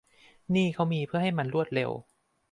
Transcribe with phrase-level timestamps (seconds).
[0.55, 1.91] นี่เขามีเพื่อให้มันรวดเร็ว